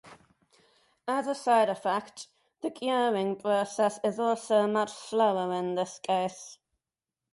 As 1.07 1.27
a 1.27 1.35
side-effect, 1.35 2.25
the 2.61 2.71
curing 2.71 3.35
process 3.35 3.99
is 4.03 4.17
also 4.17 4.65
much 4.65 4.89
slower 4.91 5.53
in 5.53 5.75
this 5.75 5.99
case. 5.99 6.57